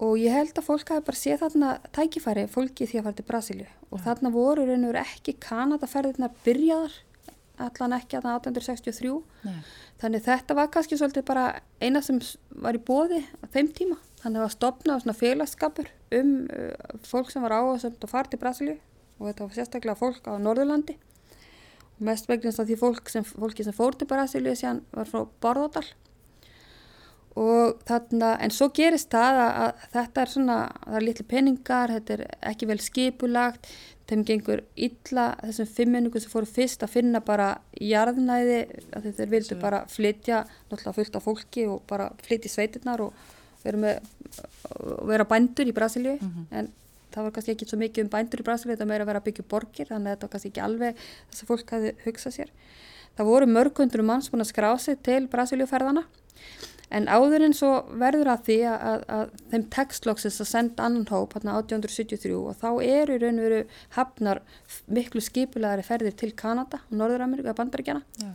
[0.00, 3.28] og ég held að fólk hafi bara séð þarna tækifæri fólki því að fara til
[3.28, 3.70] Brasilíu.
[3.92, 6.94] Og þarna voru raun og veru ekki Kanadaferðirna byrjaðar
[7.60, 9.10] allan ekki að það 1863
[9.44, 9.58] Nei.
[10.00, 11.44] þannig þetta var kannski svolítið bara
[11.82, 12.20] eina sem
[12.64, 13.98] var í bóði á þeim tíma.
[14.22, 18.78] Þannig að stopna svona félagskapur um uh, fólk sem var áhersamt að fara til Brasilíu.
[19.20, 20.96] Og þetta var sérstaklega fólk á Norðurlandi.
[21.98, 25.26] Og mest vegnast af því fólk sem, fólki sem fór til Brasilíu síðan var frá
[25.44, 25.84] Borðódal
[27.38, 31.92] og þarna, en svo gerist það að, að þetta er svona, það er litli peningar,
[31.94, 33.68] þetta er ekki vel skipulagt,
[34.10, 38.58] þeim gengur illa þessum fimmenningum sem fóru fyrst að finna bara jarðnæði,
[39.04, 39.60] þeir vildu Svo.
[39.62, 43.14] bara flytja, náttúrulega fullt af fólki og bara flytja sveitirnar og
[43.62, 44.10] vera, með,
[44.80, 46.48] og vera bændur í Brasilíu, mm -hmm.
[46.50, 46.72] en
[47.14, 49.28] það var kannski ekki svo mikið um bændur í Brasilíu, þetta meira að vera að
[49.28, 50.96] byggja borgir, þannig að þetta var kannski ekki alveg
[51.30, 52.50] þess að fólk hafi hugsað sér.
[53.16, 56.06] Það voru mörgundur manns búin að skrá sig til Brasilíuferðana
[56.90, 57.68] En áður en svo
[58.00, 62.56] verður að því að, að, að þeim textloksis að senda annan hóp hérna 1873 og
[62.58, 63.60] þá eru raun og veru
[63.94, 64.40] hafnar
[64.90, 68.32] miklu skipulegari ferðir til Kanada og Norður-Ameríka, Bandaríkjana Já.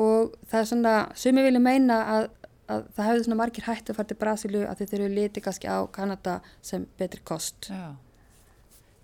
[0.00, 2.30] og það er svona, sumi vilja meina að,
[2.72, 5.68] að það hefði svona margir hætti að fara til Brasilíu að þeir eru litið kannski
[5.68, 7.68] á Kanada sem betri kost.
[7.68, 7.92] Já,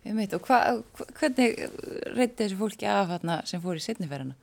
[0.08, 0.62] ég meit og hva,
[1.20, 1.66] hvernig
[2.14, 4.40] reyndi þessi fólki af hérna sem fór í setniferðina?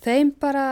[0.00, 0.64] Þeim bara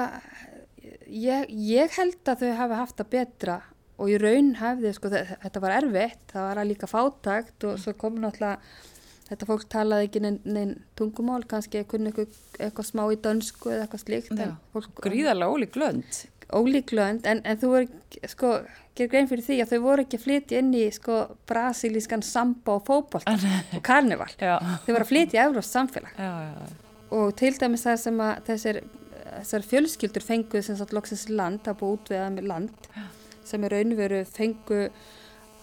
[1.08, 3.56] ég, ég held að þau hafi haft það betra
[3.98, 7.78] og í raun hefði, sko, þe- þetta var erfitt, það var að líka fátakt og
[7.82, 8.58] svo kom náttúrulega,
[9.28, 13.86] þetta fólk talaði ekki neinn nein tungumál, kannski kunni eitthvað, eitthvað smá í dönsku eða
[13.88, 14.44] eitthvað slíkt.
[15.04, 16.20] Gríðarlega ólík lönd.
[16.48, 17.88] ólíklönd en, en þú voru
[18.32, 18.50] sko,
[18.96, 21.16] gerir grein fyrir því að þau voru ekki að flytja inn í sko
[21.50, 24.54] brasilískan samba og fótbolt og karnival Já,
[24.86, 26.70] þau voru að flytja í Európs samfélag já, já.
[27.18, 28.80] og til dæmis það sem að þessir,
[29.36, 32.90] þessar fjölskyldur fengu sem sagt loksins land, það búið útveðað með land
[33.48, 34.82] sem er raunveru fengu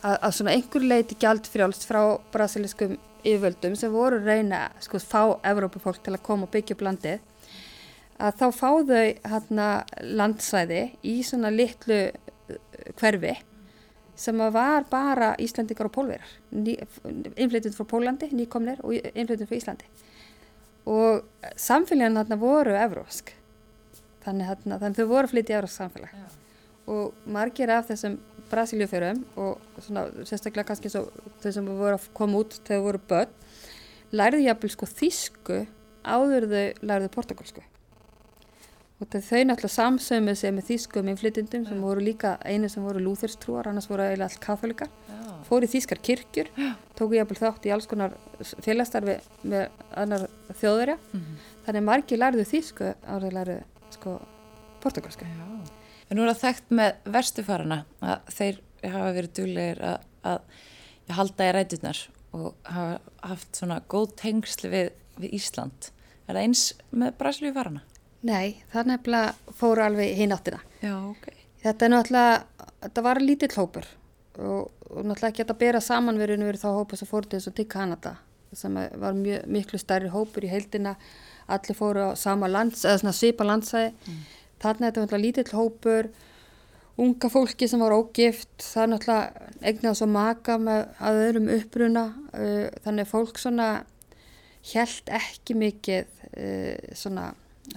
[0.05, 2.01] að, að svona einhver leiti gjaldfrjálst frá
[2.33, 7.23] brasilískum yfirvöldum sem voru reyna sko fá Evrópufólk til að koma og byggja upp landið
[8.21, 9.67] að þá fá þau hérna
[10.21, 12.57] landsvæði í svona litlu uh,
[12.99, 13.35] hverfi
[14.15, 19.89] sem var bara Íslandingar og pólverar innflytjum frá Pólandi, nýkomnir og innflytjum frá Íslandi.
[20.87, 21.25] Og
[21.59, 23.33] samfélagin þarna voru evrósk
[24.25, 26.25] þannig, þannig þau voru að flytja í evrósk samfélag Já.
[26.95, 31.07] og margir af þessum Brasilíuförum og svona, sérstaklega kannski svo,
[31.41, 33.31] þau sem voru að koma út þegar þau voru börn
[34.15, 35.61] lærðu jafnvel sko þísku
[36.05, 37.63] áður þau lærðu portugalsku
[39.01, 43.67] og þau náttúrulega samsömuð sig með þýskum innflytjendum sem voru líka einu sem voru lúþurstrúar,
[43.67, 45.33] annars voru eiginlega allt katholikar já.
[45.49, 46.47] fór í þýskar kirkjur,
[46.95, 48.13] tóku jafnvel þátt í alls konar
[48.63, 49.67] félagsstarfi með
[49.99, 50.23] annar
[50.61, 51.35] þjóðverja, Mhm.
[51.65, 53.57] þannig að margir lærðu þýsku árið lærðu
[53.95, 54.19] sko
[54.83, 55.25] portugalsku.
[55.25, 55.47] Já.
[56.09, 61.47] En nú er það þekkt með vestufarana að þeir hafa verið duglegir að, að halda
[61.47, 62.01] í rætunar
[62.35, 65.89] og hafa haft svona góð tengsli við, við Ísland.
[66.25, 67.81] Er það eins með Brasilíufarana?
[68.25, 70.61] Nei, það nefnilega fóru alveg hinn áttina.
[70.81, 71.27] Já, ok.
[71.65, 73.89] Þetta er náttúrulega, þetta var lítill hópur
[74.37, 77.57] og, og náttúrulega ekki að bera saman verið þá hópur sem fóru til þess að
[77.59, 78.15] til Kanada
[78.55, 80.93] sem var mjög, miklu stærri hópur í heildina,
[81.47, 83.91] allir fóru á sama lands, eða svona svipa landsæði.
[84.63, 86.09] Þarna er þetta lítill hópur,
[86.97, 92.05] unga fólki sem var ógift, það er náttúrulega eignað svo maka með að öðrum uppruna,
[92.33, 93.69] uh, þannig fólk svona
[94.71, 97.29] held ekki mikið uh, svona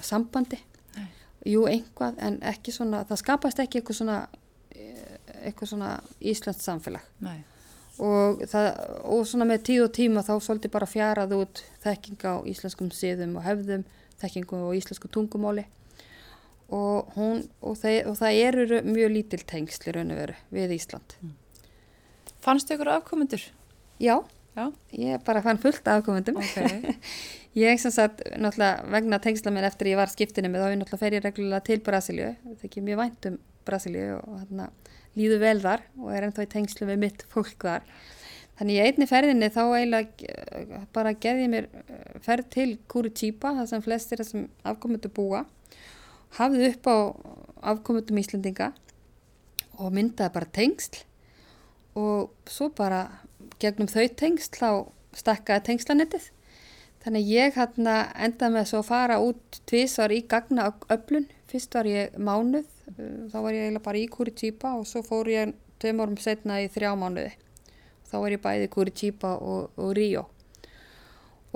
[0.04, 0.60] sambandi.
[0.96, 1.08] Nei.
[1.48, 4.18] Jú, einhvað, en ekki svona, það skapast ekki eitthvað svona,
[4.74, 7.04] eh, eitthvað svona Íslands samfélag.
[7.24, 7.38] Nei.
[7.98, 8.68] Og, það,
[9.10, 13.34] og svona með tíð og tíma þá svolítið bara fjarað út þekking á íslenskum siðum
[13.40, 13.82] og hefðum,
[14.22, 15.66] þekkingu á íslensku tungumáli.
[16.68, 21.16] Og, hún, og, þeir, og það eru mjög lítil tengsli raun og veru við Ísland.
[22.44, 23.42] Fannstu ykkur afkomendur?
[23.98, 24.20] Já,
[24.54, 24.68] Já.
[24.92, 26.38] ég bara fann fullt af afkomendum.
[26.38, 26.94] Ok.
[27.58, 31.00] Ég sem sagt, náttúrulega vegna tengsla minn eftir ég var skiptinu með þá ég náttúrulega
[31.00, 34.66] fer ég reglulega til Brasilíu, það er ekki mjög vænt um Brasilíu og hérna
[35.16, 37.86] líðu vel þar og er ennþá í tengslu með mitt fólk þar.
[38.58, 43.70] Þannig í einni ferðinni þá eiginlega bara gerði ég mér eh, ferð til Curitiba, það
[43.70, 45.44] sem flestir þessum afkomendu búa,
[46.40, 46.96] hafði upp á
[47.72, 48.72] afkomendum Íslendinga
[49.78, 51.04] og myndaði bara tengsl
[51.98, 53.04] og svo bara
[53.62, 54.70] gegnum þau tengsl þá
[55.18, 56.26] stakkaði tengslanettið.
[57.02, 61.28] Þannig ég hérna endaði með svo að fara út tvísvar í gagna öflun.
[61.48, 65.54] Fyrst var ég mánuð, þá var ég eiginlega bara í Curitiba og svo fór ég
[65.82, 67.32] tveim árum setna í þrjá mánuði.
[68.08, 70.24] Þá var ég bæði Curitiba og, og Ríó.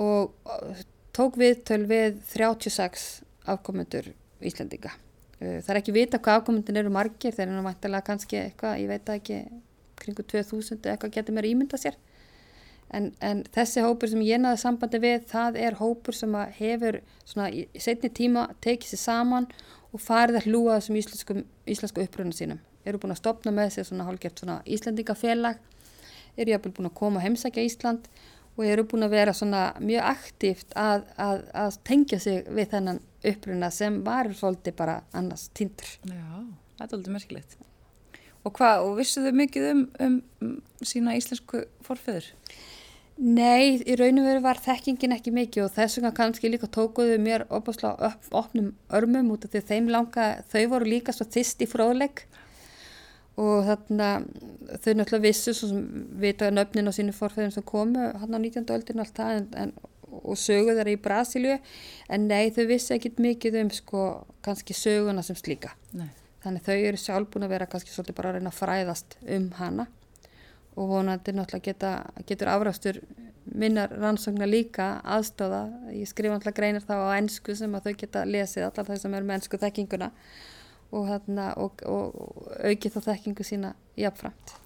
[0.00, 0.82] Og uh,
[1.16, 4.12] tók viðtöl við 36 afkomendur
[4.44, 4.92] Íslandinga.
[5.40, 8.92] Uh, Það er ekki vita hvað afkomendin eru margir, þeir eru mæntilega kannski eitthvað, ég
[8.92, 9.42] veit ekki,
[10.02, 11.98] kringu 2000 eða eitthvað getur mér ímynda sér.
[12.92, 17.48] En, en þessi hópur sem ég naði sambandi við, það er hópur sem hefur svona
[17.48, 19.46] í setni tíma tekið sér saman
[19.92, 22.60] og farið að hlúa þessum íslenskum, íslensku uppröðinu sínum.
[22.88, 25.58] Eru búin að stopna með sér svona hálfgeft svona Íslandingafélag,
[26.36, 28.08] eru jafnvel búin að koma að heimsækja Ísland
[28.56, 33.00] og eru búin að vera svona mjög aktíft að, að, að tengja sig við þennan
[33.22, 35.92] uppröðina sem var svolítið bara annars tindur.
[36.08, 36.24] Já,
[36.80, 37.56] þetta er alveg merkilegt.
[38.42, 42.26] Og hvað, og vissuðu mikið um, um, um sína íslensku forfeður?
[43.22, 47.20] Nei, í raun og veru var þekkingin ekki mikið og þess vegna kannski líka tókuðu
[47.22, 51.68] mér opaslega opnum örmum út af því þeim langa, þau voru líka svo þist í
[51.70, 52.24] fróðleik
[53.38, 54.08] og þarna
[54.82, 55.86] þau náttúrulega vissu svo sem
[56.24, 58.66] vita nöfnin á sínu forfæðum sem komu hann á 19.
[58.74, 59.72] öldinu allt það en, en,
[60.10, 61.56] og sögu þeirra í Brasilju
[62.12, 64.04] en nei þau vissi ekkit mikið um sko
[64.44, 66.10] kannski söguna sem slíka Nei.
[66.42, 69.52] þannig þau eru sjálf búin að vera kannski svolítið bara að reyna að fræðast um
[69.62, 69.88] hana
[70.76, 71.92] og vonandi náttúrulega geta,
[72.28, 73.00] getur afræstur
[73.52, 78.24] minnar rannsóknar líka aðstóða, ég skrifa náttúrulega greinar þá á ennsku sem að þau geta
[78.28, 80.08] lesið allar þau sem eru með ennsku þekkinguna
[80.92, 84.56] og, þarna, og, og, og auki þá þekkingu sína jafnframt.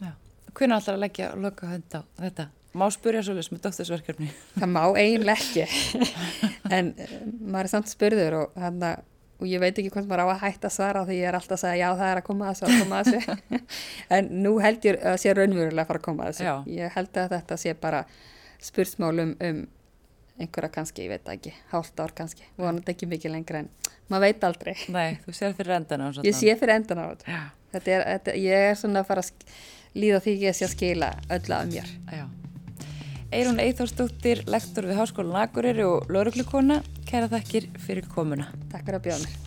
[0.57, 2.49] Hvernig ætlar að leggja loka hönd á þetta?
[2.77, 4.31] Má spurja svolítið með dóttursverkefni?
[4.59, 5.67] Það má eiginlega ekki,
[6.77, 9.05] en uh, maður er samt spurður og hann að
[9.37, 11.59] og ég veit ekki hvort maður á að hætta að svara því ég er alltaf
[11.59, 13.61] að segja já það er að koma að þessu, að koma að þessu.
[14.17, 16.47] en nú held ég að sé raunverulega að fara að koma að þessu.
[16.47, 16.55] Já.
[16.77, 18.03] Ég held að þetta sé bara
[18.67, 19.61] spursmálum um
[20.37, 23.71] einhverja kannski, ég veit ekki, hálft ár kannski, vonandi ekki mikið lengra en
[24.13, 24.75] maður veit aldrei.
[24.93, 26.29] Nei, þú sér fyrir endana og svona.
[26.29, 27.39] Ég sé fyrir endan á þetta.
[27.77, 29.55] Þetta, er, þetta ég er svona að fara að
[29.97, 31.95] líða því ég sé að skila öll að mér.
[32.13, 32.27] já.
[33.35, 38.53] Eirún Eithórsdóttir, lektor við Háskólan Akureyri og lauruglukona, kæra þakkir fyrir komuna.
[38.71, 39.46] Takk fyrir að bjóða mér.